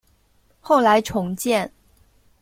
[0.59, 1.71] 后来重建。